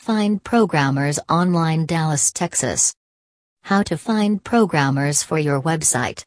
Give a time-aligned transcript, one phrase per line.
[0.00, 2.94] Find Programmers Online Dallas, Texas.
[3.64, 6.24] How to find programmers for your website.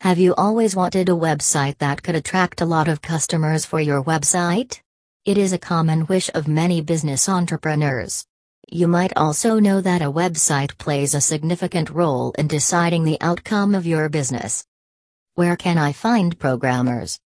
[0.00, 4.02] Have you always wanted a website that could attract a lot of customers for your
[4.02, 4.80] website?
[5.24, 8.26] It is a common wish of many business entrepreneurs.
[8.72, 13.76] You might also know that a website plays a significant role in deciding the outcome
[13.76, 14.66] of your business.
[15.34, 17.20] Where can I find programmers?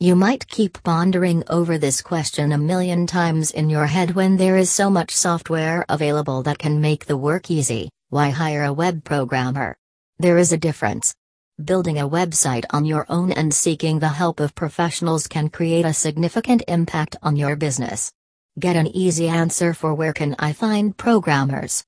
[0.00, 4.56] You might keep pondering over this question a million times in your head when there
[4.56, 7.90] is so much software available that can make the work easy.
[8.08, 9.76] Why hire a web programmer?
[10.20, 11.16] There is a difference.
[11.64, 15.92] Building a website on your own and seeking the help of professionals can create a
[15.92, 18.12] significant impact on your business.
[18.56, 21.82] Get an easy answer for where can I find programmers?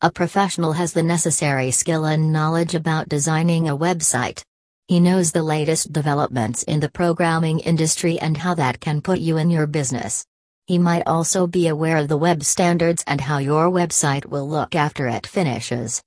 [0.00, 4.42] A professional has the necessary skill and knowledge about designing a website.
[4.88, 9.36] He knows the latest developments in the programming industry and how that can put you
[9.36, 10.24] in your business.
[10.68, 14.76] He might also be aware of the web standards and how your website will look
[14.76, 16.00] after it finishes.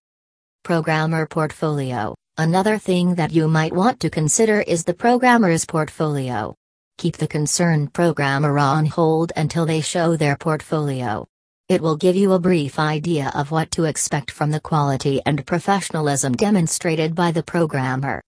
[0.64, 6.56] Programmer Portfolio Another thing that you might want to consider is the programmer's portfolio.
[6.98, 11.28] Keep the concerned programmer on hold until they show their portfolio.
[11.68, 15.46] It will give you a brief idea of what to expect from the quality and
[15.46, 18.24] professionalism demonstrated by the programmer.